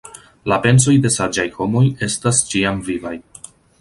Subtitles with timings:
[0.51, 3.17] La pensoj de saĝaj homoj estas ĉiam vivaj.